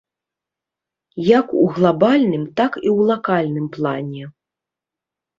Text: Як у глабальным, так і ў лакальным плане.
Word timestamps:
Як 1.39 1.51
у 1.63 1.65
глабальным, 1.75 2.43
так 2.61 2.71
і 2.79 2.89
ў 2.95 3.11
лакальным 3.11 3.67
плане. 3.77 4.23